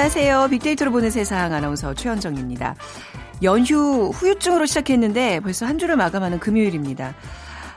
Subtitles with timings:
[0.00, 0.48] 안녕하세요.
[0.48, 2.74] 빅데이터로 보는 세상 아나운서 최현정입니다.
[3.42, 7.14] 연휴 후유증으로 시작했는데 벌써 한 주를 마감하는 금요일입니다.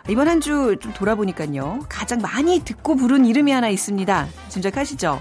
[0.07, 1.81] 이번 한 주 좀 돌아보니까요.
[1.89, 4.27] 가장 많이 듣고 부른 이름이 하나 있습니다.
[4.47, 5.19] 짐작하시죠?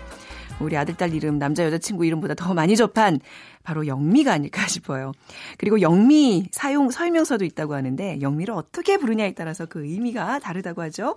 [0.61, 3.19] 우리 아들, 딸 이름, 남자, 여자친구 이름보다 더 많이 접한
[3.63, 5.13] 바로 영미가 아닐까 싶어요.
[5.59, 11.15] 그리고 영미 사용 설명서도 있다고 하는데 영미를 어떻게 부르냐에 따라서 그 의미가 다르다고 하죠.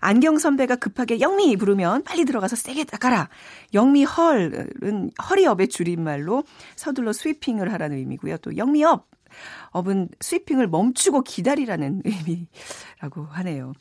[0.00, 3.28] 안경 선배가 급하게 영미 부르면 빨리 들어가서 세게 닦아라.
[3.74, 6.44] 영미 헐은 허리업의 줄임말로
[6.76, 8.38] 서둘러 스위핑을 하라는 의미고요.
[8.38, 9.08] 또 영미업
[9.70, 13.72] 업은 스위핑을 멈추고 기다리라는 의미라고 하네요.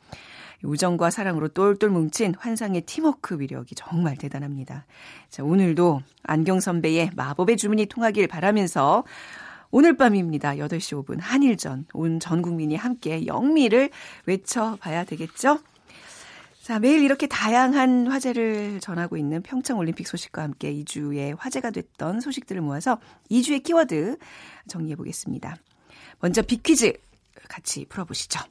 [0.64, 4.86] 우정과 사랑으로 똘똘 뭉친 환상의 팀워크 위력이 정말 대단합니다.
[5.30, 9.04] 자, 오늘도 안경 선배의 마법의 주문이 통하길 바라면서
[9.72, 10.56] 오늘 밤입니다.
[10.56, 13.90] 8시 5분 한일전 온 전 국민이 함께 영미를
[14.26, 15.60] 외쳐봐야 되겠죠?
[16.62, 22.62] 자, 매일 이렇게 다양한 화제를 전하고 있는 평창 올림픽 소식과 함께 2주의 화제가 됐던 소식들을
[22.62, 23.00] 모아서
[23.32, 24.18] 2주의 키워드
[24.68, 25.56] 정리해 보겠습니다.
[26.20, 26.94] 먼저 빅퀴즈
[27.50, 28.42] 같이 풀어보시죠.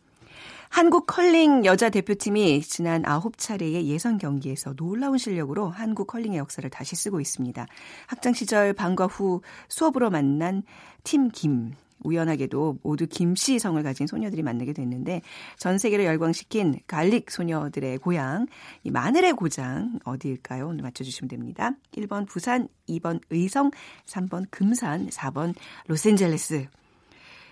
[0.71, 7.21] 한국 컬링 여자 대표팀이 지난 9차례의 예선 경기에서 놀라운 실력으로 한국 컬링의 역사를 다시 쓰고
[7.21, 7.67] 있습니다.
[8.07, 10.63] 학창 시절 방과 후 수업으로 만난
[11.03, 11.73] 팀 김.
[12.03, 15.21] 우연하게도 모두 김씨 성을 가진 소녀들이 만나게 됐는데
[15.59, 18.47] 전 세계를 열광시킨 garlic 소녀들의 고향,
[18.85, 20.69] 이 마늘의 고장 어디일까요?
[20.69, 21.73] 오늘 맞춰주시면 됩니다.
[21.93, 23.71] 1번 부산, 2번 의성,
[24.07, 25.55] 3번 금산, 4번
[25.89, 26.69] 로스앤젤레스.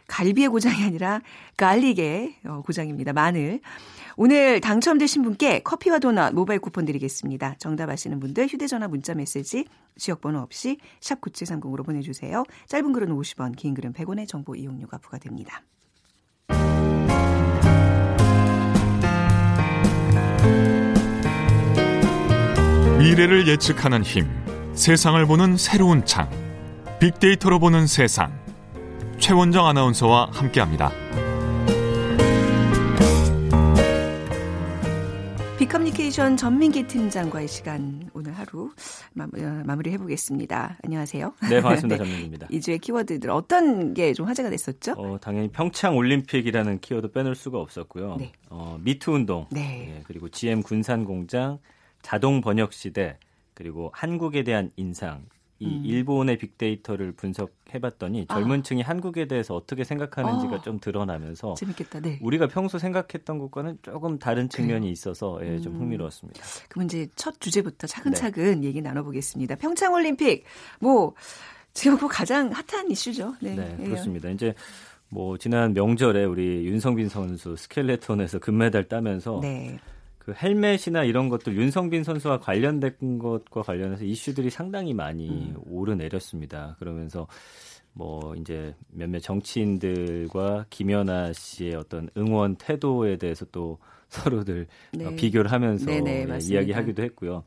[0.08, 1.20] 갈비의 고장이 아니라
[1.56, 3.12] garlic의 어, 고장입니다.
[3.12, 3.60] 마늘.
[4.16, 7.54] 오늘 당첨되신 분께 커피와 도넛 모바일 쿠폰 드리겠습니다.
[7.58, 9.64] 정답 아시는 분들 휴대전화 문자 메시지
[9.96, 12.42] 지역번호 없이 샵 9730으로 보내주세요.
[12.66, 15.62] 짧은 글은 50원, 긴 글은 100원의 정보 이용료가 부과됩니다.
[22.98, 24.26] 미래를 예측하는 힘,
[24.74, 26.28] 세상을 보는 새로운 창,
[26.98, 28.47] 빅데이터로 보는 세상.
[29.18, 30.90] 최원정 아나운서와 함께합니다.
[35.58, 38.70] 빅커뮤니케이션 전민기 팀장과의 시간 오늘 하루
[39.12, 40.78] 마, 어, 무리 해보겠습니다.
[40.84, 41.34] 안녕하세요.
[41.50, 41.96] 네, 반갑습니다.
[41.98, 42.04] 네.
[42.04, 42.46] 전민기입니다.
[42.50, 44.92] 이 주의 키워드들 어떤 게 좀 화제가 됐었죠?
[44.96, 48.16] 어, 당연히 평창 올림픽이라는 키워드 빼놓을 수가 없었고요.
[48.18, 48.32] 네.
[48.50, 49.60] 어, 미투 운동, 네.
[49.60, 51.58] 네, 그리고 GM 군산 공장,
[52.02, 53.18] 자동 번역 시대,
[53.54, 55.24] 그리고 한국에 대한 인상
[55.60, 55.82] 이 음.
[55.84, 58.34] 일본의 빅데이터를 분석해봤더니 아.
[58.34, 60.60] 젊은 층이 한국에 대해서 어떻게 생각하는지가 아.
[60.62, 62.00] 좀 드러나면서 재밌겠다.
[62.00, 62.18] 네.
[62.22, 64.92] 우리가 평소 생각했던 것과는 조금 다른 측면이 그래요.
[64.92, 65.80] 있어서 예, 좀 음.
[65.80, 66.40] 흥미로웠습니다.
[66.68, 68.68] 그럼 이제 첫 주제부터 차근차근 네.
[68.68, 69.56] 얘기 나눠보겠습니다.
[69.56, 70.44] 평창올림픽
[70.80, 71.14] 뭐
[71.72, 73.34] 지금 뭐 가장 핫한 이슈죠.
[73.40, 74.28] 네, 네 그렇습니다.
[74.30, 74.54] 이제
[75.08, 79.78] 뭐 지난 명절에 우리 윤성빈 선수 스켈레톤에서 금메달 따면서 네.
[80.28, 85.54] 그 헬멧이나 이런 것들 윤성빈 선수와 관련된 것과 관련해서 이슈들이 상당히 많이 음.
[85.64, 86.76] 오르내렸습니다.
[86.78, 87.26] 그러면서
[87.94, 93.78] 뭐 이제 몇몇 정치인들과 김연아 씨의 어떤 응원 태도에 대해서 또
[94.10, 95.06] 서로들 네.
[95.06, 97.44] 어, 비교를 하면서 네네, 네, 예, 이야기하기도 했고요.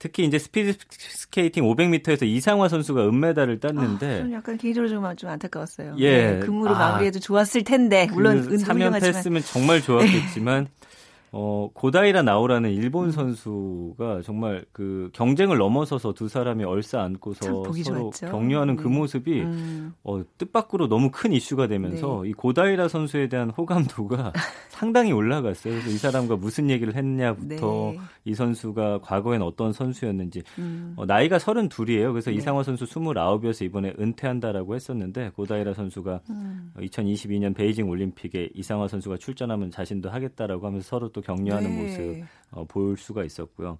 [0.00, 5.94] 특히 이제 스피드 스케이팅 500m에서 이상화 선수가 은메달을 땄는데 아, 약간 개인적으로 좀, 좀 안타까웠어요.
[5.98, 10.66] 예, 네, 금으로 아, 마무리해도 좋았을 텐데 물론 그 3연패 했으면 정말 좋았겠지만
[11.32, 13.10] 어, 고다이라 나오라는 일본 음.
[13.10, 18.26] 선수가 정말 그 경쟁을 넘어서서 두 사람이 얼싸 안고서 서로 좋았죠.
[18.28, 18.86] 격려하는 그 음.
[18.86, 19.92] 그 모습이 음.
[20.04, 22.30] 어, 뜻밖으로 너무 큰 이슈가 되면서 네.
[22.30, 24.32] 이 고다이라 선수에 대한 호감도가
[24.70, 25.74] 상당히 올라갔어요.
[25.74, 27.98] 그래서 이 사람과 무슨 얘기를 했냐부터 네.
[28.24, 30.94] 이 선수가 과거엔 어떤 선수였는지 음.
[30.96, 32.12] 어, 나이가 32이에요.
[32.12, 32.36] 그래서 네.
[32.36, 36.72] 이상화 선수 29이어서 이번에 은퇴한다라고 했었는데 고다이라 선수가 음.
[36.78, 41.82] 2022년 베이징 올림픽에 이상화 선수가 출전하면 자신도 하겠다라고 하면서 서로 또 격려하는 네.
[41.82, 43.78] 모습 어, 볼 수가 있었고요.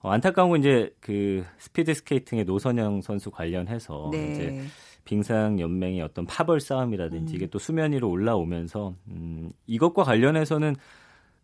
[0.00, 4.32] 어, 안타까운 건 이제 그 스피드 스케이팅의 노선영 선수 관련해서 네.
[4.32, 4.64] 이제
[5.04, 7.36] 빙상 연맹의 어떤 파벌 싸움이라든지 음.
[7.36, 10.74] 이게 또 수면 위로 올라오면서 음, 이것과 관련해서는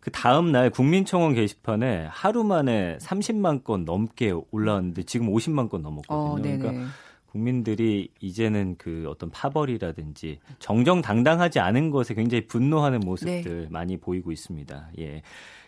[0.01, 6.15] 그 다음 날 국민청원 게시판에 하루 만에 30만 건 넘게 올라왔는데 지금 50만 건 넘었거든요.
[6.15, 6.87] 어, 그러니까
[7.27, 13.69] 국민들이 이제는 그 어떤 파벌이라든지 정정당당하지 않은 것에 굉장히 분노하는 모습들 네.
[13.71, 14.91] 많이 보이고 있습니다.
[14.99, 15.23] 예.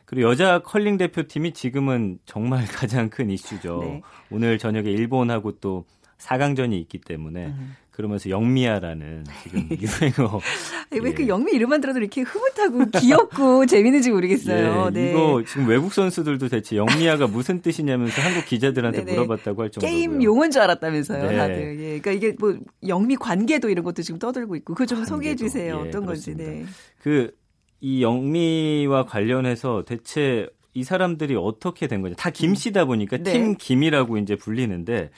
[0.04, 3.80] 그리고 여자 컬링 대표팀이 지금은 정말 가장 큰 이슈죠.
[3.82, 4.02] 네.
[4.30, 5.84] 오늘 저녁에 일본하고 또
[6.18, 7.76] 4강전이 있기 때문에 음.
[7.98, 10.40] 그러면서 영미야라는 지금 유행어.
[10.92, 11.26] 왜그 예.
[11.26, 14.86] 영미 이름만 들어도 이렇게 흐뭇하고 귀엽고 재밌는지 모르겠어요.
[14.86, 15.10] 예, 네.
[15.10, 19.12] 이거 지금 외국 선수들도 대체 영미야가 무슨 뜻이냐면서 한국 기자들한테 네네.
[19.14, 21.36] 물어봤다고 할 정도로 게임 용어인 줄 알았다면서요, 네.
[21.36, 21.80] 다들.
[21.80, 21.98] 예.
[21.98, 22.56] 그러니까 이게 뭐
[22.86, 25.82] 영미 관계도 이런 것도 지금 떠들고 있고 그거 좀 소개해 주세요.
[25.84, 26.44] 예, 어떤 그렇습니다.
[26.44, 26.66] 건지.
[27.02, 27.32] 네.
[27.80, 32.14] 그이 영미와 관련해서 대체 이 사람들이 어떻게 된 거냐.
[32.14, 33.32] 다 김씨다 보니까 네.
[33.32, 35.10] 팀 김이라고 이제 불리는데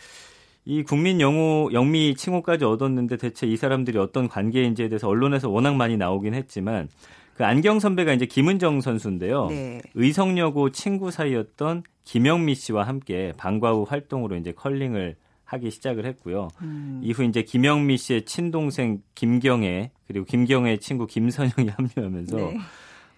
[0.64, 5.96] 이 국민 영호 영미 칭호까지 얻었는데 대체 이 사람들이 어떤 관계인지에 대해서 언론에서 워낙 많이
[5.96, 6.88] 나오긴 했지만
[7.34, 9.46] 그 안경 선배가 이제 김은정 선수인데요.
[9.46, 9.80] 네.
[9.94, 16.48] 의성여고 친구 사이였던 김영미 씨와 함께 방과 후 활동으로 이제 컬링을 하기 시작을 했고요.
[16.60, 17.00] 음.
[17.02, 22.58] 이후 이제 김영미 씨의 친동생 김경애 그리고 김경애의 친구 김선영이 합류하면서 네.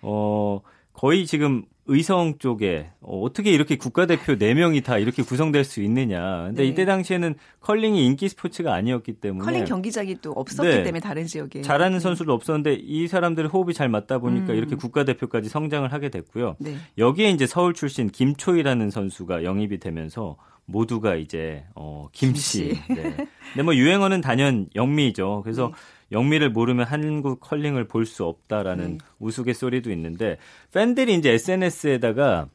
[0.02, 0.60] 어
[0.92, 6.44] 거의 지금 의성 쪽에 어떻게 이렇게 국가대표 4명이 다 이렇게 구성될 수 있느냐.
[6.46, 6.68] 근데 네.
[6.68, 10.82] 이때 당시에는 컬링이 인기 스포츠가 아니었기 때문에 컬링 경기장이 또 없었기 네.
[10.84, 12.00] 때문에 다른 지역에 잘하는 네.
[12.00, 14.58] 선수도 없었는데 이 사람들의 호흡이 잘 맞다 보니까 음.
[14.58, 16.56] 이렇게 국가대표까지 성장을 하게 됐고요.
[16.58, 16.76] 네.
[16.96, 22.68] 여기에 이제 서울 출신 김초희라는 선수가 영입이 되면서 모두가 이제 어 김씨.
[22.68, 22.82] 김씨.
[22.88, 23.16] 네.
[23.52, 25.42] 근데 뭐 유행어는 단연 영미죠.
[25.42, 25.72] 그래서 네.
[26.12, 28.99] 영미를 모르면 한국 컬링을 볼 수 없다라는 네.
[29.19, 30.37] 우스갯소리도 있는데
[30.73, 32.49] 팬들이 이제 SNS에다가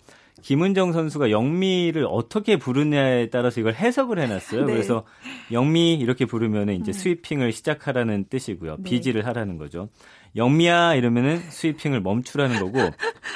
[0.44, 4.66] 김은정 선수가 영미를 어떻게 부르냐에 따라서 이걸 해석을 해놨어요.
[4.66, 4.74] 네.
[4.74, 5.04] 그래서
[5.52, 6.94] 영미 이렇게 부르면 이제 음.
[6.94, 8.76] 스위핑을 시작하라는 뜻이고요.
[8.78, 8.84] 네.
[8.84, 9.90] 비지를 하라는 거죠.
[10.36, 12.92] 영미야 이러면은 스위핑을 멈추라는 거고 네.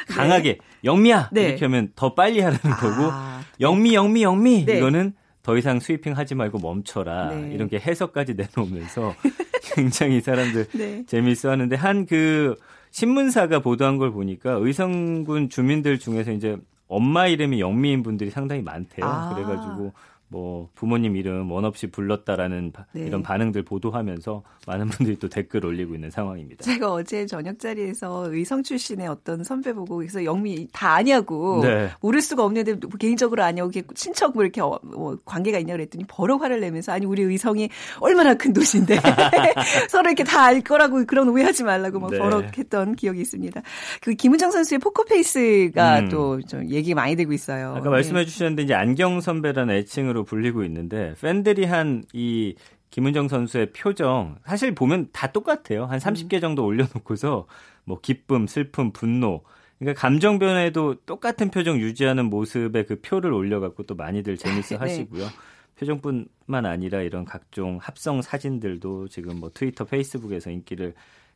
[0.10, 1.50] 강하게 영미야 네.
[1.50, 3.42] 이렇게 하면 더 빨리 하라는 거고 아.
[3.60, 4.78] 영미 영미 영미 네.
[4.78, 7.52] 이거는 더 이상 스위핑 하지 말고 멈춰라 네.
[7.54, 9.16] 이런 게 해석까지 내놓으면서
[9.76, 11.04] 굉장히 사람들 네.
[11.08, 12.56] 재미있어 하는데 한 그
[12.92, 19.06] 신문사가 보도한 걸 보니까 의성군 주민들 중에서 이제 엄마 이름이 영미인 분들이 상당히 많대요.
[19.06, 19.34] 아.
[19.34, 19.94] 그래가지고
[20.32, 23.06] 뭐 부모님 이름 원 없이 불렀다라는 네.
[23.06, 26.64] 이런 반응들 보도하면서 많은 분들이 또 댓글 올리고 있는 상황입니다.
[26.64, 31.90] 제가 어제 저녁 자리에서 의성 출신의 어떤 선배 보고 그래서 영미 다 아냐고 네.
[32.02, 36.60] 모를 수가 없는데 개인적으로 아냐고 친척 뭐 이렇게 어, 뭐 관계가 있냐 그랬더니 버럭 화를
[36.62, 37.70] 내면서 아니 우리 의성이
[38.00, 39.00] 얼마나 큰 도시인데
[39.90, 42.18] 서로 이렇게 다 알 거라고 그런 오해하지 말라고 막 네.
[42.18, 43.62] 버럭했던 기억이 있습니다.
[44.02, 46.10] 그 김은정 선수의 포커페이스가 음.
[46.10, 47.76] 또 좀 얘기 많이 되고 있어요.
[47.78, 52.56] 아까 말씀해 주셨는데 이제 안경 선배라는 애칭으로 선수로 불리고 있는데 팬들이 한 이
[52.92, 55.86] 김은정 선수의 표정 사실 보면 다 똑같아요.
[55.86, 56.42] 한 30개 음.
[56.42, 57.48] 정도 올려놓고서
[57.86, 59.42] 뭐 기쁨, 슬픔, 분노
[59.80, 64.80] 그러니까 감정 변화에도 똑같은 표정 유지하는 모습의 그 표를 올려갖고 또 많이들 재밌어 네.
[64.80, 65.24] 하시고요.
[65.24, 65.32] 네.
[65.80, 70.94] 표정뿐만 아니라 이런 각종 합성 사진들도 지금 뭐 트위터, 페이스북에서 인기를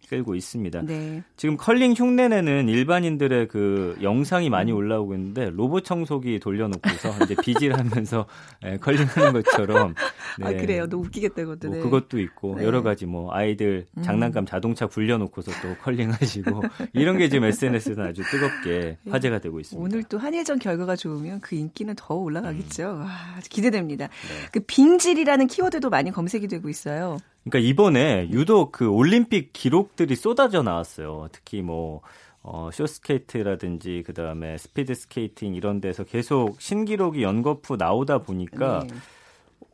[0.09, 0.81] 끌고 있습니다.
[0.83, 1.23] 네.
[1.35, 4.77] 지금 컬링 흉내내는 일반인들의 그 영상이 많이 음.
[4.77, 8.25] 올라오고 있는데 로봇 청소기 돌려놓고서 이제 비질하면서
[8.65, 9.95] 예, 컬링하는 것처럼.
[10.41, 10.57] 아, 네.
[10.57, 11.69] 아 그래요, 너무 웃기겠다 그것도.
[11.69, 12.65] 뭐 그것도 있고 네.
[12.65, 14.03] 여러 가지 뭐 아이들 음.
[14.03, 16.61] 장난감 자동차 굴려놓고서 또 컬링하시고
[16.93, 19.11] 이런 게 지금 SNS에서 아주 뜨겁게 네.
[19.11, 19.83] 화제가 되고 있습니다.
[19.83, 22.83] 오늘 또 한일전 결과가 좋으면 그 인기는 더 올라가겠죠.
[22.83, 22.99] 음.
[23.01, 23.09] 와,
[23.49, 24.07] 기대됩니다.
[24.07, 24.47] 네.
[24.51, 27.17] 그 빙질이라는 키워드도 많이 검색이 되고 있어요.
[27.47, 31.29] 그러니까 이번에 유독 그 올림픽 기록들이 쏟아져 나왔어요.
[31.31, 32.01] 특히 뭐
[32.41, 38.95] 어, 쇼스케이트라든지 그 다음에 스피드 스케이팅 이런 데서 계속 신기록이 연거푸 나오다 보니까 네.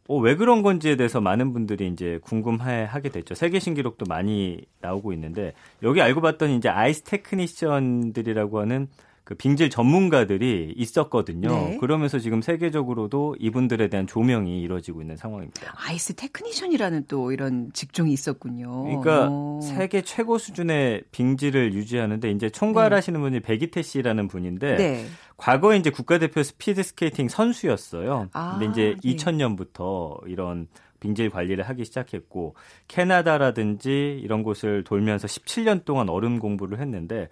[0.08, 3.36] 어, 왜 그런 건지에 대해서 많은 분들이 이제 궁금해 하게 됐죠.
[3.36, 5.54] 세계 신기록도 많이 나오고 있는데
[5.84, 8.88] 여기 알고 봤더니 이제 ice technician들이라고 하는
[9.24, 11.50] 그 빙질 전문가들이 있었거든요.
[11.50, 11.78] 네.
[11.78, 15.74] 그러면서 지금 세계적으로도 이분들에 대한 조명이 이루어지고 있는 상황입니다.
[15.76, 18.84] ice technician이라는 또 이런 직종이 있었군요.
[18.84, 19.62] 그러니까 오.
[19.62, 23.24] 세계 최고 수준의 빙질을 유지하는데 이제 총괄하시는 네.
[23.24, 25.06] 분이 배기태 씨라는 분인데 네.
[25.38, 28.30] 과거에 이제 국가대표 스피드 스케이팅 선수였어요.
[28.34, 29.16] 아, 근데 이제 네.
[29.16, 30.68] 2000년부터 이런
[31.00, 32.56] 빙질 관리를 하기 시작했고
[32.88, 37.28] 캐나다라든지 이런 곳을 돌면서 17년 동안 얼음 공부를 했는데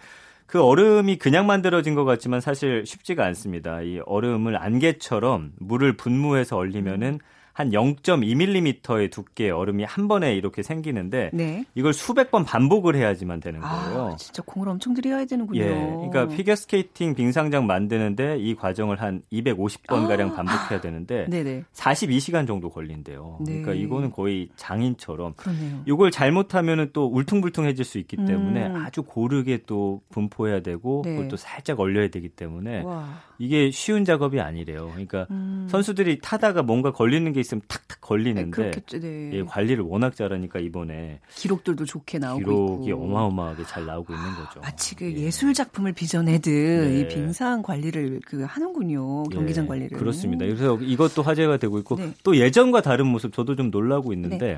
[0.50, 3.84] 그 얼음이 그냥 만들어진 것 같지만 사실 쉽지가 않습니다.
[3.84, 7.20] 이 얼음을 안개처럼 물을 분무해서 얼리면은
[7.60, 11.66] 한 0.2mm의 두께의 얼음이 한 번에 이렇게 생기는데 네.
[11.76, 14.08] 이걸 수백 번 반복을 해야지만 되는 아, 거예요.
[14.14, 15.60] 아, 진짜 공을 엄청 들여야 되는군요.
[15.60, 21.66] 예, 그러니까 피겨 스케이팅 빙상장 만드는데 이 과정을 한 250번 가량 아, 반복해야 되는데 네네.
[21.74, 23.40] 42시간 정도 걸린대요.
[23.42, 23.62] 네.
[23.62, 25.82] 그러니까 이거는 거의 장인처럼 그러네요.
[25.86, 28.76] 이걸 잘못하면은 또 울퉁불퉁해질 수 있기 때문에 음.
[28.78, 31.18] 아주 고르게 또 분포해야 되고 네.
[31.18, 33.20] 그것도 살짝 얼려야 되기 때문에 와.
[33.38, 34.88] 이게 쉬운 작업이 아니래요.
[34.92, 35.68] 그러니까 음.
[35.70, 39.32] 선수들이 타다가 뭔가 걸리는 게 있으면 탁탁 걸리는데 네, 네.
[39.34, 43.04] 예, 관리를 워낙 잘하니까 이번에 기록들도 좋게 나오고 기록이 있고.
[43.04, 44.60] 어마어마하게 잘 나오고 있는 거죠.
[44.62, 45.32] 마치 그 예.
[45.32, 47.00] 술 작품을 빚어내듯 네.
[47.00, 49.24] 이 빙상 관리를 그 하는군요.
[49.24, 49.98] 경기장 예, 관리를.
[49.98, 50.46] 그렇습니다.
[50.46, 52.14] 그래서 이것도 화제가 되고 있고 네.
[52.24, 54.58] 또 예전과 다른 모습 저도 좀 놀라고 있는데 네.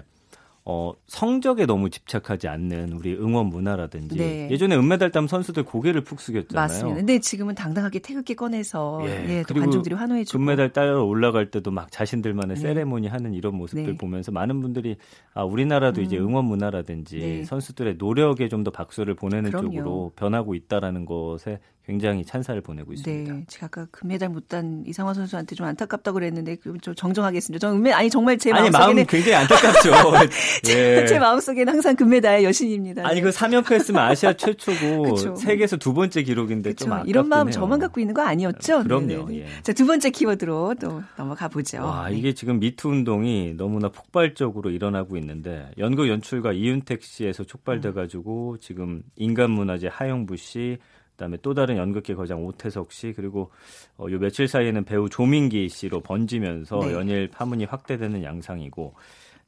[0.64, 4.48] 어, 성적에 너무 집착하지 않는 우리 응원 문화라든지 네.
[4.50, 6.64] 예전에 은메달 땀 선수들 고개를 푹 숙였잖아요.
[6.64, 6.96] 맞습니다.
[6.98, 12.56] 근데 지금은 당당하게 태극기 꺼내서 예, 예 관중들이 환호해주고 금메달 따러 올라갈 때도 막 자신들만의
[12.56, 12.62] 네.
[12.62, 13.98] 세레모니 하는 이런 모습들 네.
[13.98, 14.98] 보면서 많은 분들이
[15.34, 16.06] 아 우리나라도 음.
[16.06, 17.44] 이제 응원 문화라든지 네.
[17.44, 19.72] 선수들의 노력에 좀 더 박수를 보내는 그럼요.
[19.72, 23.34] 쪽으로 변하고 있다라는 것에 굉장히 찬사를 보내고 있습니다.
[23.34, 27.66] 네, 제가 아까 금메달 못 딴 이상화 선수한테 좀 안타깝다고 그랬는데 좀 정정하겠습니다.
[27.66, 29.92] 저는 아니 정말 제 아니, 마음속에는 마음 굉장히 안타깝죠.
[30.64, 31.06] 제, 예.
[31.06, 33.08] 제 마음속에는 항상 금메달 여신입니다.
[33.08, 36.86] 아니 그 3연패 했으면 아시아 최초고 세계에서 두 번째 기록인데 그쵸.
[36.86, 37.10] 좀 아깝네요.
[37.10, 38.84] 이런 마음 저만 갖고 있는 거 아니었죠?
[38.84, 39.34] 그럼요.
[39.34, 39.46] 예.
[39.64, 41.82] 자, 두 번째 키워드로 또 넘어가 보죠.
[41.82, 42.18] 와, 네.
[42.18, 49.02] 이게 지금 미투 운동이 너무나 폭발적으로 일어나고 있는데 연극 연출가 이윤택 씨에서 촉발돼 가지고 지금
[49.16, 50.78] 인간문화재 하영부 씨
[51.22, 53.52] 그다음에 또 다른 연극계 거장 오태석 씨 그리고
[53.98, 56.94] 어, 요 며칠 사이에는 배우 조민기 씨로 번지면서 네.
[56.94, 58.96] 연일 파문이 확대되는 양상이고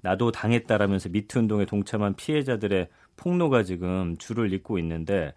[0.03, 5.33] 나도 당했다라면서 미투 운동에 동참한 피해자들의 폭로가 지금 줄을 잇고 있는데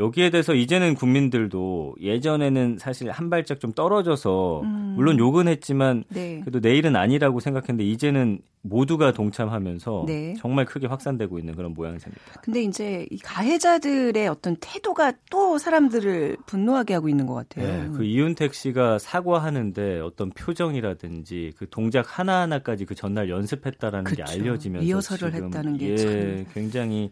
[0.00, 4.94] 여기에 대해서 이제는 국민들도 예전에는 사실 한 발짝 좀 떨어져서 음.
[4.96, 6.40] 물론 욕은 했지만 네.
[6.40, 10.34] 그래도 내일은 아니라고 생각했는데 이제는 모두가 동참하면서 네.
[10.38, 12.40] 정말 크게 확산되고 있는 그런 모양새입니다.
[12.42, 17.66] 근데 이제 이 가해자들의 어떤 태도가 또 사람들을 분노하게 하고 있는 것 같아요.
[17.66, 24.16] 네, 그 이윤택 씨가 사과하는데 어떤 표정이라든지 그 동작 하나하나까지 그 전날 연습했다라는 그쵸.
[24.16, 27.10] 게 알려지면서 리허설을 했다는 게 예, 굉장히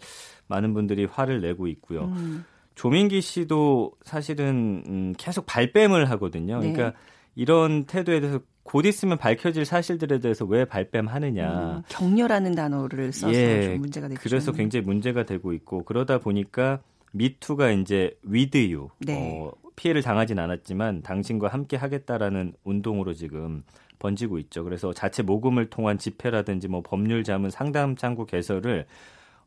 [0.49, 2.05] 많은 분들이 화를 내고 있고요.
[2.07, 2.45] 음.
[2.79, 6.61] 조민기 씨도 사실은 음, 계속 발뺌을 하거든요.
[6.61, 6.73] 네.
[6.73, 6.97] 그러니까
[7.35, 11.77] 이런 태도에 대해서 곧 있으면 밝혀질 사실들에 대해서 왜 발뺌하느냐.
[11.79, 14.21] 음, 격려라는 단어를 써서 예, 문제가 됐죠.
[14.23, 16.79] 그래서 굉장히 문제가 되고 있고 그러다 보니까
[17.11, 19.41] 미투가 이제 위드유 네.
[19.43, 23.65] 어, 피해를 당하진 않았지만 당신과 함께 하겠다라는 운동으로 지금
[23.99, 24.63] 번지고 있죠.
[24.63, 28.87] 그래서 자체 모금을 통한 집회라든지 뭐 법률 자문 상담 창구 개설을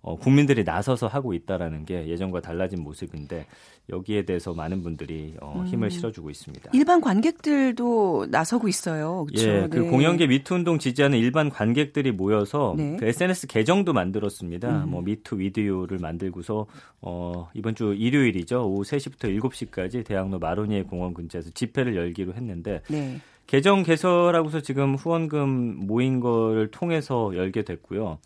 [0.04, 3.46] 어, 국민들이 나서서 하고 있다라는 게 예전과 달라진 모습인데
[3.90, 5.90] 여기에 대해서 많은 분들이 어, 힘을 음.
[5.90, 6.72] 실어주고 있습니다.
[6.74, 9.26] 일반 관객들도 나서고 있어요.
[9.28, 9.48] 그렇죠?
[9.48, 9.90] 예, 그 네.
[9.90, 12.98] 공연계 미투 운동 지지하는 일반 관객들이 모여서 네.
[13.00, 14.86] 그 SNS 계정도 만들었습니다.
[14.86, 14.90] 음.
[14.90, 16.66] 뭐 미투 위디오를 만들고서
[17.02, 18.68] 어, 이번 주 일요일이죠.
[18.68, 23.20] 오후 3시부터 7시까지 대학로 마로니에 공원 근처에서 집회를 열기로 했는데 네.
[23.46, 28.18] 계정 개설하고서 지금 후원금 모인 거를 통해서 열게 됐고요.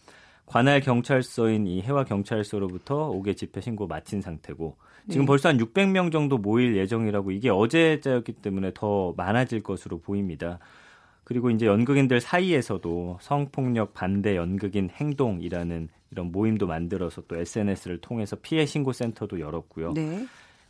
[0.46, 4.78] 관할 경찰서인 이 해와 경찰서로부터 5개 집회 신고 마친 상태고
[5.10, 5.28] 지금 네.
[5.28, 10.60] 벌써 한 600명 정도 모일 예정이라고 이게 어제자였기 때문에 더 많아질 것으로 보입니다.
[11.24, 18.66] 그리고 이제 연극인들 사이에서도 성폭력 반대 연극인 행동이라는 이런 모임도 만들어서 또 SNS를 통해서 피해
[18.66, 19.94] 신고 센터도 열었고요.
[19.94, 20.26] 네.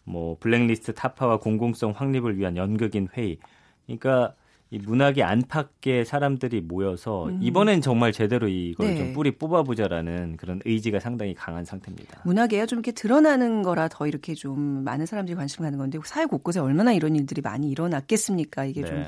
[0.05, 3.37] 뭐 블랙리스트 타파와 공공성 확립을 위한 연극인 회의.
[3.85, 4.33] 그러니까
[4.71, 7.39] 이 문학의 안팎의 사람들이 모여서 음.
[7.41, 8.97] 이번엔 정말 제대로 이걸 네.
[8.97, 12.21] 좀 뿌리 뽑아보자라는 그런 의지가 상당히 강한 상태입니다.
[12.25, 16.59] 문학이요 좀 이렇게 드러나는 거라 더 이렇게 좀 많은 사람들이 관심 갖는 건데 사회 곳곳에
[16.59, 18.65] 얼마나 이런 일들이 많이 일어났겠습니까?
[18.65, 18.87] 이게 네.
[18.87, 19.05] 좀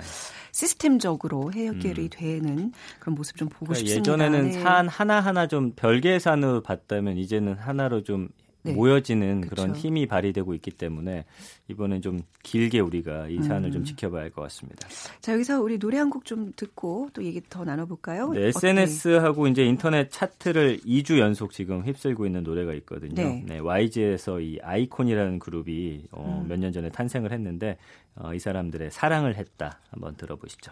[0.52, 2.10] 시스템적으로 해결이 음.
[2.12, 4.14] 되는 그런 모습 좀 보고 그러니까 싶습니다.
[4.14, 4.60] 예전에는 네.
[4.62, 8.30] 산 하나 하나 좀 별개의 산으로 봤다면 이제는 하나로 좀
[8.67, 8.74] 네.
[8.74, 9.55] 모여지는 그쵸.
[9.55, 11.25] 그런 힘이 발휘되고 있기 때문에
[11.69, 13.71] 이번엔 좀 길게 우리가 이 사안을 음.
[13.74, 14.88] 좀 지켜봐야 할 것 같습니다.
[15.21, 18.31] 자 여기서 우리 노래 한 곡 좀 듣고 또 얘기 더 나눠볼까요?
[18.33, 23.15] 네, SNS하고 이제 인터넷 차트를 2주 연속 지금 휩쓸고 있는 노래가 있거든요.
[23.15, 23.43] 네.
[23.45, 26.47] 네 YG에서 이 아이콘이라는 그룹이 어, 음.
[26.47, 27.77] 몇년 전에 탄생을 했는데
[28.15, 30.71] 어, 이 사람들의 사랑을 했다 한번 들어보시죠.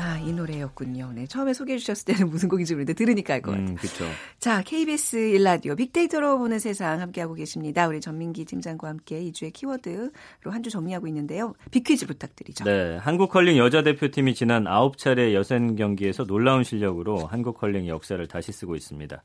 [0.00, 1.10] 아, 이 노래였군요.
[1.12, 3.66] 네, 처음에 소개해 주셨을 때는 무슨 곡인지 모르는데 들으니까 알 것 같아요.
[3.70, 4.04] 음, 그렇죠.
[4.38, 7.88] 자, KBS 일라디오 빅데이터로 보는 세상 함께하고 계십니다.
[7.88, 10.10] 우리 전민기 팀장과 함께 2주의 키워드로
[10.46, 11.54] 한 주 정리하고 있는데요.
[11.72, 12.64] 빅퀴즈 부탁드리죠.
[12.64, 18.52] 네, 한국 컬링 여자 대표팀이 지난 9차례 예선 경기에서 놀라운 실력으로 한국 컬링 역사를 다시
[18.52, 19.20] 쓰고 있습니다.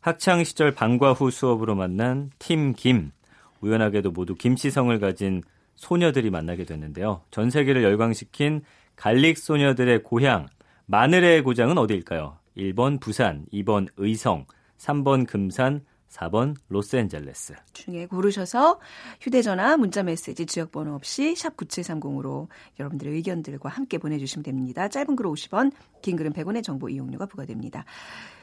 [0.00, 3.12] 학창 시절 방과 후 수업으로 만난 팀 김.
[3.60, 5.42] 우연하게도 모두 김씨성을 가진
[5.76, 7.22] 소녀들이 만나게 됐는데요.
[7.30, 8.62] 전 세계를 열광시킨
[9.00, 10.46] garlic 소녀들의 고향
[10.84, 12.36] 마늘의 고장은 어디일까요?
[12.54, 14.44] 1번 부산, 2번 의성,
[14.76, 17.54] 3번 금산, 4번 로스앤젤레스.
[17.72, 18.78] 중에 고르셔서
[19.22, 24.88] 휴대전화, 문자메시지, 지역번호 없이 샵 9730으로 여러분들의 의견들과 함께 보내주시면 됩니다.
[24.88, 27.86] 짧은 글 50원, 긴 글은 100원의 정보 이용료가 부과됩니다.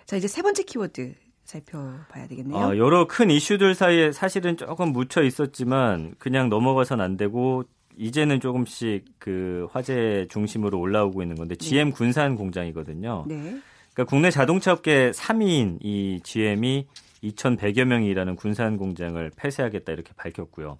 [0.05, 2.57] 자, 이제 세 번째 키워드 살펴봐야 되겠네요.
[2.57, 7.63] 아, 여러 큰 이슈들 사이에 사실은 조금 묻혀 있었지만 그냥 넘어가선 안 되고
[7.97, 11.93] 이제는 조금씩 그 화제 중심으로 올라오고 있는 건데 GM 네.
[11.93, 13.25] 군산 공장이거든요.
[13.27, 13.59] 네.
[13.93, 16.87] 그러니까 국내 자동차 업계 3위인 이 GM이
[17.23, 20.77] 2,100여 명이 일하는 군산 공장을 폐쇄하겠다 이렇게 밝혔고요.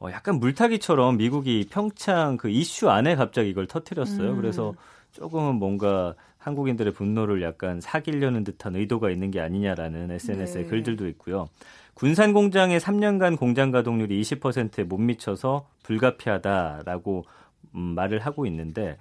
[0.00, 4.30] 어, 약간 물타기처럼 미국이 평창 그 이슈 안에 갑자기 이걸 터트렸어요.
[4.30, 4.36] 음.
[4.36, 4.74] 그래서
[5.12, 10.68] 조금은 뭔가 한국인들의 분노를 약간 사기려는 듯한 의도가 있는 게 아니냐라는 SNS에 네.
[10.68, 11.48] 글들도 있고요.
[11.98, 17.24] 군산 공장의 3년간 공장 가동률이 20%에 못 미쳐서 불가피하다라고
[17.74, 18.96] 음, 말을 하고 있는데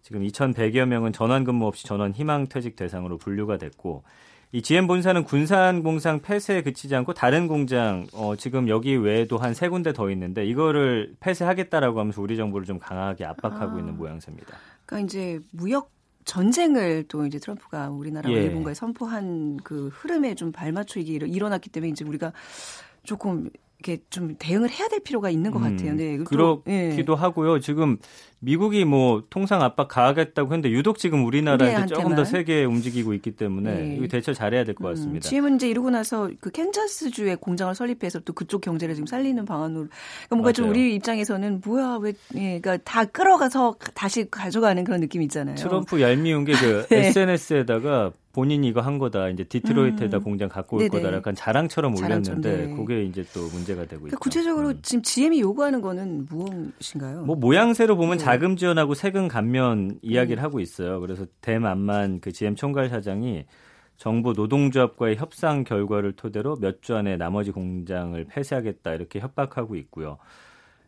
[0.00, 4.04] 지금 2,100여 명은 전환 근무 없이 전원 희망 퇴직 대상으로 분류가 됐고
[4.52, 9.52] 이 GM 본사는 군산 공장 폐쇄에 그치지 않고 다른 공장 어, 지금 여기 외에도 한
[9.52, 13.78] 세 군데 더 있는데 이거를 폐쇄하겠다라고 하면서 우리 정부를 좀 강하게 압박하고 아.
[13.80, 14.56] 있는 모양새입니다.
[14.86, 15.90] 그러니까 이제 무역
[16.26, 18.42] 전쟁을 또 이제 트럼프가 우리나라와 예.
[18.42, 20.52] 일본과에 선포한 그 흐름에 좀
[20.98, 22.32] 이게 일어났기 때문에 이제 우리가
[23.04, 23.48] 조금
[23.86, 25.94] 이렇게 좀 대응을 해야 될 필요가 있는 것 음, 같아요.
[25.94, 27.16] 네, 그렇기도 예.
[27.16, 27.60] 하고요.
[27.60, 27.98] 지금
[28.40, 33.98] 미국이 뭐 통상 압박 가하겠다고 했는데 유독 지금 우리나라한테 조금 더 세게 움직이고 있기 때문에
[33.98, 34.08] 네.
[34.08, 35.18] 대처 잘해야 될 것 같습니다.
[35.18, 39.44] 음, 지혜 문제 이루고 나서 그 캔자스 주에 공장을 설립해서 또 그쪽 경제를 지금 살리는
[39.44, 40.52] 방안으로 그러니까 뭔가 맞아요.
[40.52, 45.56] 좀 우리 입장에서는 뭐야 왜 예, 그러니까 다 끌어가서 다시 가져가는 그런 느낌 있잖아요.
[45.56, 47.06] 트럼프 얄미운 게 그 네.
[47.08, 49.30] SNS에다가 본인이 이거 한 거다.
[49.30, 50.22] 이제 디트로이트에다 음.
[50.22, 51.02] 공장 갖고 올 네네.
[51.02, 51.16] 거다.
[51.16, 52.74] 약간 자랑처럼 올렸는데 네.
[52.76, 54.18] 그게 이제 또 문제가 되고 그러니까 있죠.
[54.18, 54.78] 구체적으로 음.
[54.82, 57.22] 지금 GM이 요구하는 거는 무엇인가요?
[57.22, 58.24] 뭐 모양새로 보면 네.
[58.24, 60.44] 자금 지원하고 세금 감면 이야기를 음.
[60.44, 61.00] 하고 있어요.
[61.00, 63.46] 그래서 댄 암만 그 GM 총괄 사장이
[63.96, 70.18] 정부 노동조합과의 협상 결과를 토대로 몇 주 안에 나머지 공장을 폐쇄하겠다 이렇게 협박하고 있고요.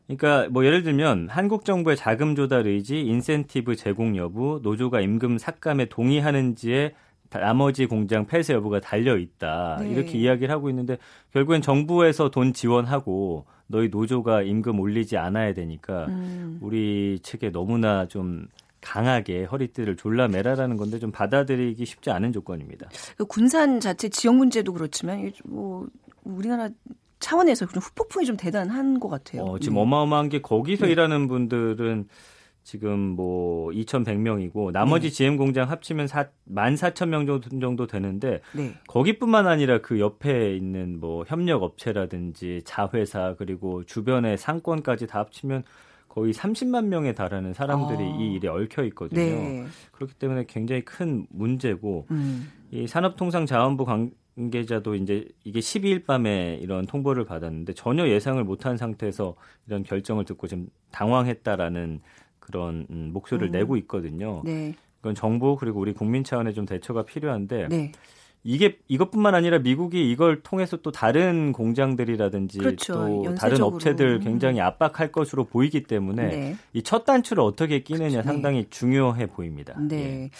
[0.07, 5.87] 그러니까 뭐 예를 들면 한국 정부의 자금 조달 의지, 인센티브 제공 여부, 노조가 임금 삭감에
[5.87, 6.93] 동의하는지에
[7.31, 9.79] 나머지 공장 폐쇄 여부가 달려 있다.
[9.81, 9.91] 네.
[9.91, 10.99] 이렇게 이야기를 하고 있는데
[11.33, 16.59] 결국엔 정부에서 돈 지원하고 너희 노조가 임금 올리지 않아야 되니까 음.
[16.63, 18.47] 우리 측에 너무나 좀
[18.81, 22.89] 강하게 허리띠를 졸라매라라는 건데 좀 받아들이기 쉽지 않은 조건입니다.
[23.17, 25.87] 그 군산 자체 지역 문제도 그렇지만 뭐
[26.25, 26.69] 우리나라
[27.21, 29.43] 차원에서 좀 후폭풍이 좀 대단한 것 같아요.
[29.43, 29.81] 어, 지금 네.
[29.81, 30.93] 어마어마한 게 거기서 네.
[30.93, 32.07] 일하는 분들은
[32.69, 35.15] 지금 뭐 2,100명이고 나머지 네.
[35.15, 38.75] GM 공장 합치면 4, 14,000명 정도 되는데 네.
[38.87, 45.63] 거기뿐만 아니라 그 옆에 있는 뭐 협력 업체라든지 자회사 그리고 주변의 상권까지 다 합치면
[46.09, 48.17] 거의 30만 명에 달하는 사람들이 아.
[48.21, 49.23] 이 일에 얽혀 있거든요.
[49.23, 49.65] 네.
[49.93, 52.53] 그렇기 때문에 굉장히 큰 문제고 음.
[52.71, 53.87] 이 산업통상자원부
[54.37, 60.49] 관계자도 이제 이게 12일 밤에 이런 통보를 받았는데 전혀 예상을 못한 상태에서 이런 결정을 듣고
[60.49, 62.03] 좀 당황했다라는
[62.49, 63.53] 그런 음, 목소리를 음.
[63.53, 64.43] 내고 있거든요.
[64.45, 64.75] 네.
[64.97, 67.93] 그건 정부 그리고 우리 국민 차원의 좀 대처가 필요한데 네.
[68.43, 72.95] 이게 이것뿐만 아니라 미국이 이걸 통해서 또 다른 공장들이라든지 그렇죠.
[72.95, 73.35] 또 연쇄적으로.
[73.37, 76.57] 다른 업체들 굉장히 압박할 것으로 보이기 때문에 네.
[76.73, 78.27] 이첫 단추를 어떻게 끼느냐 그렇죠.
[78.27, 79.79] 상당히 중요해 보입니다.
[79.79, 79.97] 네.
[79.97, 80.31] 예.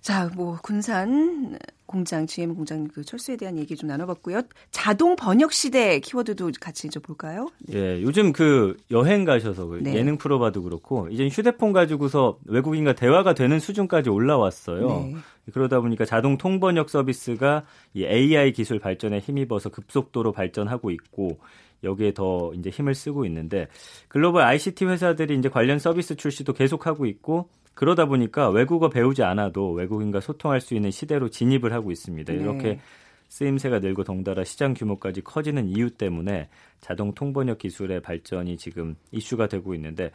[0.00, 1.58] 자, 뭐 군산
[1.92, 4.42] 공장, GM 공장 그 철수에 대한 얘기 좀 나눠봤고요.
[4.70, 7.48] 자동 번역 시대 키워드도 같이 좀 볼까요?
[7.60, 7.78] 네.
[7.78, 9.94] 예, 요즘 그 여행 가셔서 그 네.
[9.94, 14.88] 예능 프로 봐도 그렇고 이제 휴대폰 가지고서 외국인과 대화가 되는 수준까지 올라왔어요.
[14.88, 15.14] 네.
[15.52, 21.38] 그러다 보니까 자동 통번역 서비스가 이 AI 기술 발전에 힘입어서 급속도로 발전하고 있고
[21.84, 23.68] 여기에 더 이제 힘을 쓰고 있는데
[24.08, 30.20] 글로벌 ICT 회사들이 이제 관련 서비스 출시도 계속하고 있고 그러다 보니까 외국어 배우지 않아도 외국인과
[30.20, 32.32] 소통할 수 있는 시대로 진입을 하고 있습니다.
[32.32, 32.38] 네.
[32.38, 32.80] 이렇게
[33.28, 36.48] 쓰임새가 늘고 덩달아 시장 규모까지 커지는 이유 때문에
[36.80, 40.10] 자동 통번역 기술의 발전이 지금 이슈가 되고 있는데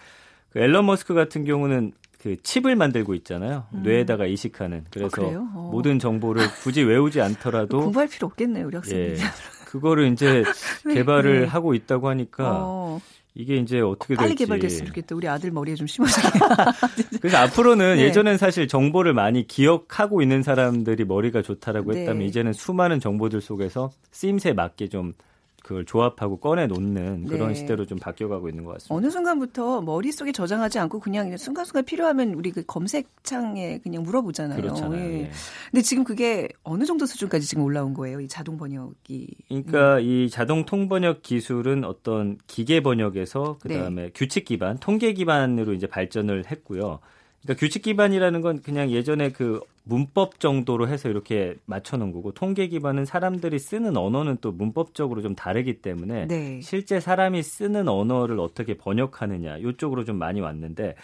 [0.49, 3.65] 그 앨런 머스크 같은 경우는 그 칩을 만들고 있잖아요.
[3.73, 3.83] 음.
[3.83, 4.85] 뇌에다가 이식하는.
[4.91, 5.69] 그래서 어, 어.
[5.71, 9.17] 모든 정보를 굳이 외우지 않더라도 공부할 필요 없겠네요, 우리 학생들.
[9.17, 9.23] 예,
[9.65, 10.43] 그거를 이제
[10.85, 11.47] 네, 개발을 네.
[11.47, 12.99] 하고 있다고 하니까 어.
[13.39, 14.45] 이게 이제 어떻게 빨리 될지.
[14.45, 15.15] 개발됐으면 좋겠다.
[15.15, 16.19] 우리 아들 머리에 좀 심어서.
[17.21, 18.03] 그래서 앞으로는 네.
[18.05, 21.99] 예전엔 사실 정보를 많이 기억하고 있는 사람들이 머리가 좋다라고 네.
[22.01, 25.13] 했다면 이제는 수많은 정보들 속에서 쓰임새에 맞게 좀
[25.67, 27.53] 그걸 조합하고 꺼내 놓는 그런 네.
[27.53, 28.95] 시대로 좀 바뀌어가고 있는 것 같습니다.
[28.95, 34.61] 어느 순간부터 머릿속에 저장하지 않고 그냥 순간순간 필요하면 우리 그 검색창에 그냥 물어보잖아요.
[34.61, 35.01] 그렇잖아요.
[35.01, 35.19] 예.
[35.23, 35.31] 예.
[35.69, 38.21] 근데 지금 그게 어느 정도 수준까지 지금 올라온 거예요?
[38.21, 39.27] 이 자동 번역이.
[39.49, 40.01] 그러니까 음.
[40.03, 44.11] 이 자동 통번역 기술은 어떤 기계 번역에서 그다음에 네.
[44.15, 46.99] 규칙 기반, 통계 기반으로 이제 발전을 했고요.
[47.43, 53.05] 그러니까 규칙 기반이라는 건 그냥 예전에 그 문법 정도로 해서 이렇게 맞춰놓은 거고 통계 기반은
[53.05, 56.59] 사람들이 쓰는 언어는 또 문법적으로 좀 다르기 때문에 네.
[56.61, 60.95] 실제 사람이 쓰는 언어를 어떻게 번역하느냐 이쪽으로 좀 많이 왔는데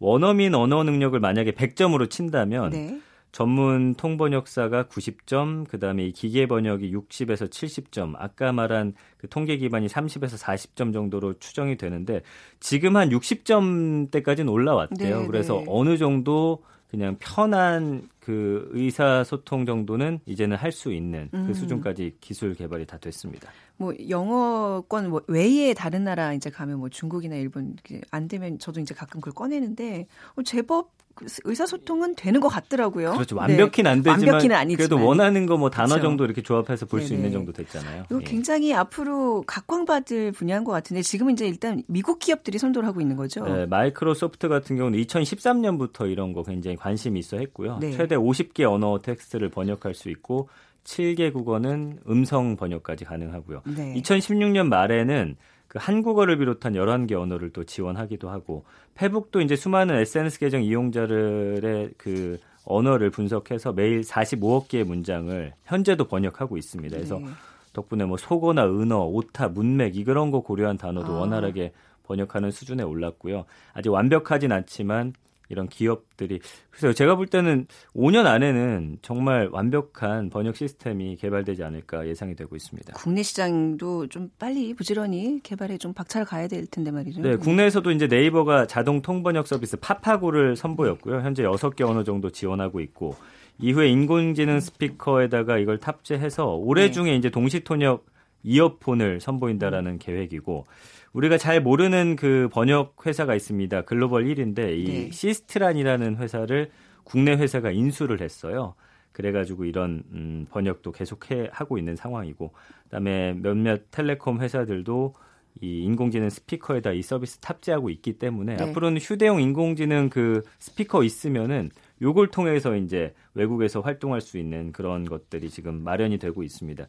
[0.00, 3.00] 원어민 언어 능력을 만약에 100점으로 친다면 네.
[3.34, 9.88] 전문 통번역사가 90점, 그 다음에 이 기계 번역이 60에서 70점, 아까 말한 그 통계 기반이
[9.88, 12.22] 30에서 40점 정도로 추정이 되는데
[12.60, 15.22] 지금 한 60점대까지는 올라왔대요.
[15.22, 15.64] 네, 그래서 네.
[15.66, 21.54] 어느 정도 그냥 편한 그 의사소통 정도는 이제는 할 수 있는 그 음.
[21.54, 23.48] 수준까지 기술 개발이 다 됐습니다.
[23.76, 27.76] 뭐 영어권 뭐 외에 다른 나라 이제 가면 뭐 중국이나 일본
[28.10, 30.06] 안 되면 저도 이제 가끔 그걸 꺼내는데
[30.36, 33.12] 어, 제법 그 의사소통은 되는 것 같더라고요.
[33.12, 33.36] 그렇죠.
[33.36, 33.92] 완벽히는 네.
[33.92, 34.88] 안 되지만 완벽히는 아니지만.
[34.88, 36.02] 그래도 원하는 거 뭐 단어 그렇죠.
[36.02, 38.04] 정도 이렇게 조합해서 볼 수 있는 정도 됐잖아요.
[38.10, 38.24] 이거 예.
[38.24, 43.44] 굉장히 앞으로 각광받을 분야인 것 같은데 지금은 이제 일단 미국 기업들이 선도를 하고 있는 거죠.
[43.44, 47.78] 네, 마이크로소프트 같은 경우는 2013년부터 이런 거 굉장히 관심이 있어 했고요.
[47.80, 47.92] 네.
[47.92, 50.48] 최대 50개 언어 텍스트를 번역할 수 있고
[50.84, 53.62] 7개 국어는 음성 번역까지 가능하고요.
[53.66, 53.94] 네.
[53.94, 55.36] 2016년 말에는
[55.68, 62.38] 그 한국어를 비롯한 11개 언어를 또 지원하기도 하고 페북도 이제 수많은 SNS 계정 이용자들의 그
[62.64, 66.96] 언어를 분석해서 매일 45억 개의 문장을 현재도 번역하고 있습니다.
[66.96, 67.26] 그래서 네.
[67.72, 71.20] 덕분에 뭐 속어나 은어, 오타, 문맥 이런 거 고려한 단어도 아.
[71.20, 71.72] 원활하게
[72.04, 73.44] 번역하는 수준에 올랐고요.
[73.72, 75.12] 아직 완벽하진 않지만
[75.48, 82.34] 이런 기업들이 그래서 제가 볼 때는 5년 안에는 정말 완벽한 번역 시스템이 개발되지 않을까 예상이
[82.34, 82.94] 되고 있습니다.
[82.94, 87.20] 국내 시장도 좀 빨리 부지런히 개발에 좀 박차를 가해야 될 텐데 말이죠.
[87.22, 91.20] 네, 국내에서도 이제 네이버가 자동 통번역 서비스 파파고를 선보였고요.
[91.20, 93.16] 현재 6개 언어 정도 지원하고 있고
[93.58, 96.90] 이후에 인공지능 스피커에다가 이걸 탑재해서 올해 네.
[96.90, 98.06] 중에 이제 동시 통역
[98.44, 99.98] 이어폰을 선보인다라는 음.
[99.98, 100.66] 계획이고
[101.12, 103.82] 우리가 잘 모르는 그 번역 회사가 있습니다.
[103.82, 105.10] 글로벌 1위인데 이 네.
[105.10, 106.70] 시스트란이라는 회사를
[107.02, 108.74] 국내 회사가 인수를 했어요.
[109.12, 112.52] 그래가지고 이런 음, 번역도 계속해 하고 있는 상황이고,
[112.84, 115.14] 그다음에 몇몇 텔레콤 회사들도
[115.60, 118.64] 이 인공지능 스피커에다 이 서비스 탑재하고 있기 때문에 네.
[118.64, 121.70] 앞으로는 휴대용 인공지능 그 스피커 있으면은
[122.02, 126.86] 요걸 통해서 이제 외국에서 활동할 수 있는 그런 것들이 지금 마련이 되고 있습니다.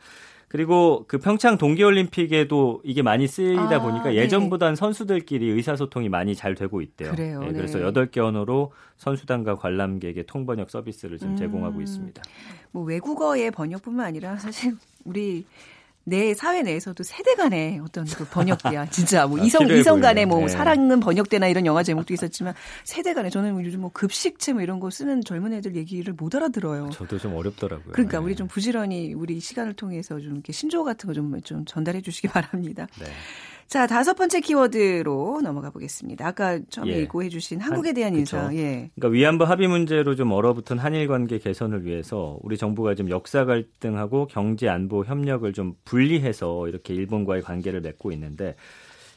[0.48, 4.16] 그리고 그 평창 동계올림픽에도 이게 많이 쓰이다 아, 보니까 네.
[4.16, 7.12] 예전보단 선수들끼리 의사소통이 많이 잘 되고 있대요.
[7.12, 7.42] 그래요.
[7.42, 12.22] 네, 그래서 여덟 개 언어로 선수단과 관람객의 통번역 서비스를 지금 음, 제공하고 있습니다.
[12.72, 15.46] 뭐 외국어의 번역뿐만 아니라 사실 우리
[16.08, 18.86] 내 사회 내에서도 세대 간의 어떤 그 번역이야.
[18.92, 20.48] 진짜 뭐 아, 이성 이성 간의 뭐 네.
[20.48, 24.90] 사랑은 번역되나 이런 영화 제목도 있었지만 세대 간에 저는 요즘 뭐 급식체 뭐 이런 거
[24.92, 26.92] 쓰는 젊은 애들 얘기를 못 알아들어요.
[26.92, 27.92] 저도 좀 어렵더라고요.
[27.94, 28.24] 그러니까 네.
[28.26, 32.28] 우리 좀 부지런히 우리 시간을 통해서 좀 이렇게 신조어 같은 거 좀 좀 전달해 주시기
[32.30, 32.88] 바랍니다.
[33.00, 33.06] 네.
[33.68, 36.28] 자, 다섯 번째 키워드로 넘어가 보겠습니다.
[36.28, 36.98] 아까 처음에 예.
[37.00, 38.54] 예고해 주신 한국에 대한 한, 인사.
[38.54, 38.90] 예.
[38.96, 44.28] 그러니까 위안부 합의 문제로 좀 얼어붙은 한일 관계 개선을 위해서 우리 정부가 좀 역사 갈등하고
[44.28, 48.56] 경제 안보 협력을 좀 분리해서 이렇게 일본과의 관계를 맺고 있는데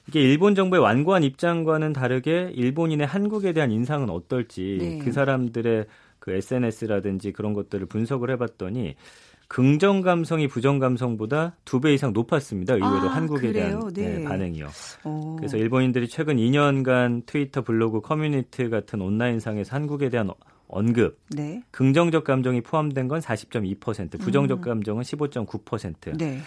[0.08, 4.98] 이게 일본 정부의 완고한 입장과는 다르게 일본인의 한국에 대한 인상은 어떨지 네.
[5.04, 5.84] 그 사람들의
[6.18, 8.96] 그 SNS라든지 그런 것들을 분석을 해봤더니
[9.48, 12.74] 긍정 감성이 부정 감성보다 두 배 이상 높았습니다.
[12.74, 13.88] 의외로 아, 한국에 그래요?
[13.94, 14.18] 대한 네.
[14.18, 14.68] 네, 반응이요.
[15.04, 15.36] 오.
[15.36, 20.30] 그래서 일본인들이 최근 2년간 트위터, 블로그, 커뮤니티 같은 온라인상에서 한국에 대한
[20.68, 21.62] 언급, 네.
[21.70, 24.62] 긍정적 감정이 포함된 건 40.2%, 부정적 음.
[24.62, 26.18] 감정은 15.9%.
[26.18, 26.40] 네.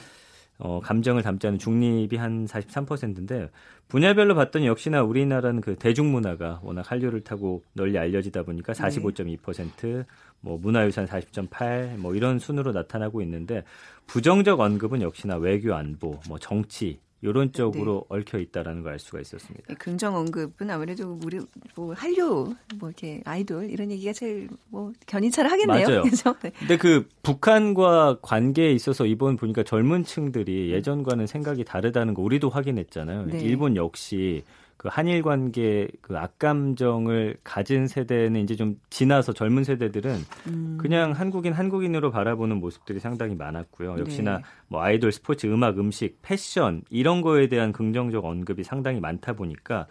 [0.64, 3.50] 어, 감정을 담지 않은 중립이 한 43%인데
[3.88, 10.06] 분야별로 봤더니 역시나 우리나라는 그 대중문화가 워낙 한류를 타고 널리 알려지다 보니까 45.2%,
[10.40, 13.64] 뭐 문화유산 40.8, 뭐 이런 순으로 나타나고 있는데
[14.06, 18.18] 부정적 언급은 역시나 외교 안보, 뭐 정치 이런 쪽으로 네.
[18.18, 19.64] 얽혀 있다라는 걸 알 수가 있었습니다.
[19.70, 21.40] 네, 긍정 언급은 아무래도 우리
[21.76, 25.88] 뭐 한류 뭐 이렇게 아이돌 이런 얘기가 제일 뭐 견인차를 하겠네요.
[25.88, 26.02] 맞아요.
[26.04, 26.36] 그렇죠?
[26.42, 26.52] 네.
[26.60, 33.28] 근데 그 북한과 관계에 있어서 이번 보니까 젊은 층들이 예전과는 생각이 다르다는 거 우리도 확인했잖아요.
[33.28, 33.40] 네.
[33.40, 34.44] 일본 역시
[34.82, 40.16] 그 한일 관계 그 악감정을 가진 세대는 이제 좀 지나서 젊은 세대들은
[40.48, 40.80] 음.
[40.82, 44.00] 그냥 한국인 한국인으로 바라보는 모습들이 상당히 많았고요.
[44.00, 44.44] 역시나 네.
[44.70, 49.86] 뭐 아이돌, 스포츠, 음악, 음식, 패션 이런 거에 대한 긍정적 언급이 상당히 많다 보니까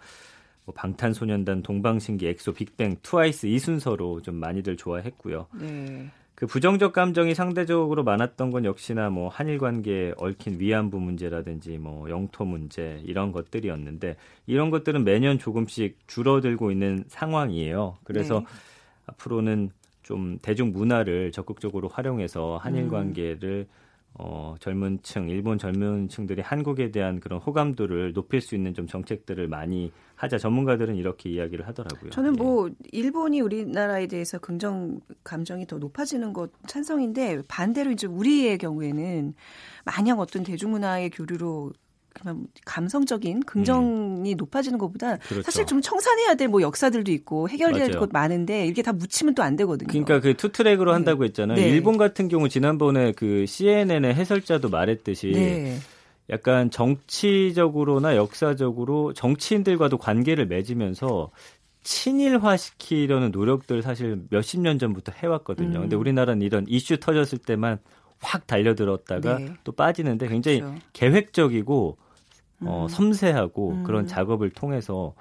[0.65, 5.47] 뭐 방탄소년단, 동방신기, 엑소, 빅뱅, 트와이스 이 순서로 좀 많이들 좋아했고요.
[5.57, 6.11] 네.
[6.41, 12.45] 그 부정적 감정이 상대적으로 많았던 건 역시나 뭐 한일 관계에 얽힌 위안부 문제라든지 뭐 영토
[12.45, 14.15] 문제 이런 것들이었는데
[14.47, 17.99] 이런 것들은 매년 조금씩 줄어들고 있는 상황이에요.
[18.03, 18.45] 그래서 네.
[19.05, 19.69] 앞으로는
[20.01, 22.89] 좀 대중 문화를 적극적으로 활용해서 한일 음.
[22.89, 23.75] 관계를 음.
[24.13, 29.47] 어, 젊은 층, 일본 젊은 층들이 한국에 대한 그런 호감도를 높일 수 있는 좀 정책들을
[29.47, 30.37] 많이 하자.
[30.37, 32.11] 전문가들은 이렇게 이야기를 하더라고요.
[32.11, 32.73] 저는 뭐 예.
[32.91, 39.33] 일본이 우리나라에 대해서 긍정 감정이 더 높아지는 것 찬성인데 반대로 이제 우리의 경우에는
[39.85, 41.71] 마냥 어떤 대중문화의 교류로
[42.65, 44.37] 감성적인 긍정이 음.
[44.37, 45.43] 높아지는 것보다 그렇죠.
[45.43, 49.43] 사실 좀 청산해야 될 뭐 역사들도 있고 해결해야 될 것 많은데 이렇게 다 묻히면 또
[49.43, 49.87] 안 되거든요.
[49.87, 50.93] 그러니까 그 two track으로 네.
[50.93, 51.57] 한다고 했잖아요.
[51.57, 51.69] 네.
[51.69, 55.77] 일본 같은 경우 지난번에 그 CNN의 해설자도 말했듯이 네.
[56.29, 61.31] 약간 정치적으로나 역사적으로 정치인들과도 관계를 맺으면서
[61.83, 65.79] 친일화시키려는 노력들 사실 몇십 년 전부터 해왔거든요.
[65.79, 65.81] 음.
[65.81, 67.79] 근데 우리나라는 이런 이슈 터졌을 때만
[68.19, 69.53] 확 달려들었다가 네.
[69.63, 70.77] 또 빠지는데 굉장히 그렇죠.
[70.93, 71.97] 계획적이고
[72.65, 72.87] 어, 음.
[72.87, 73.83] 섬세하고 음.
[73.83, 75.13] 그런 작업을 통해서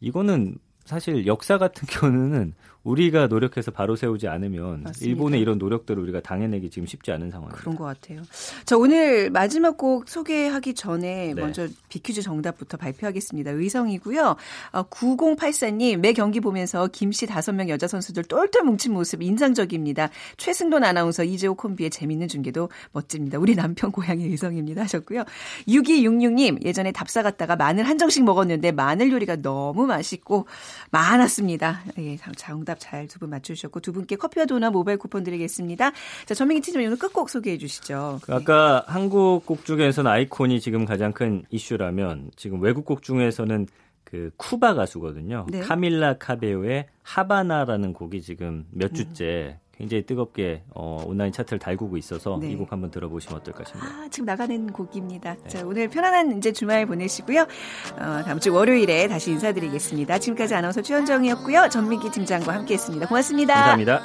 [0.00, 2.54] 이거는 사실 역사 같은 경우는
[2.88, 5.06] 우리가 노력해서 바로 세우지 않으면 맞습니다.
[5.06, 7.60] 일본의 이런 노력들을 우리가 당해내기 지금 쉽지 않은 상황입니다.
[7.60, 8.22] 그런 것 같아요.
[8.64, 11.34] 자 오늘 마지막 곡 소개하기 전에 네.
[11.34, 13.50] 먼저 비퀴즈 정답부터 발표하겠습니다.
[13.50, 14.36] 의성이고요.
[14.72, 20.08] 9084님 어, 매 경기 보면서 김씨 다섯 명 여자 선수들 똘똘 뭉친 모습 인상적입니다.
[20.38, 23.38] 최승돈 아나운서 이재호 콤비의 재밌는 중계도 멋집니다.
[23.38, 25.24] 우리 남편 고향이 의성입니다 하셨고요.
[25.68, 30.46] 6266님 예전에 답사 갔다가 마늘 한 정씩 먹었는데 마늘 요리가 너무 맛있고
[30.90, 31.82] 많았습니다.
[31.98, 35.92] 예, 정답 잘 두 분 맞추셨고 두 분께 커피와 도넛 모바일 쿠폰 드리겠습니다.
[36.26, 38.20] 자, 전민기 팀장님 오늘 끝곡 소개해 주시죠.
[38.22, 43.66] 그 아까 한국 곡 중에서는 아이콘이 지금 가장 큰 이슈라면 지금 외국 곡 중에서는
[44.04, 45.46] 그 쿠바 가수거든요.
[45.50, 45.60] 네.
[45.60, 52.50] 카밀라 카베오의 하바나라는 곡이 지금 몇 주째 굉장히 뜨겁게 어, 온라인 차트를 달구고 있어서 네.
[52.50, 53.88] 이곡 한번 들어보시면 어떨까 싶네요.
[53.88, 55.36] 아, 지금 나가는 곡입니다.
[55.40, 55.48] 네.
[55.48, 57.42] 자, 오늘 편안한 이제 주말 보내시고요.
[57.42, 60.18] 어, 다음 주 월요일에 다시 인사드리겠습니다.
[60.18, 61.68] 지금까지 아나운서 최현정이었고요.
[61.68, 63.06] 전민기 팀장과 함께했습니다.
[63.06, 63.54] 고맙습니다.
[63.54, 64.02] 감사합니다.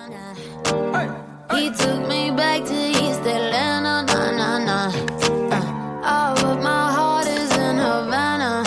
[1.51, 4.91] He took me back to East Atlanta, nah, nah, nah.
[6.03, 8.63] Uh, oh, but my heart is in Havana.